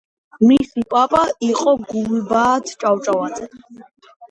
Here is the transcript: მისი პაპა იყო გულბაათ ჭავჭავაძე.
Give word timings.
მისი 0.51 0.83
პაპა 0.93 1.21
იყო 1.49 1.75
გულბაათ 1.93 2.75
ჭავჭავაძე. 2.83 3.53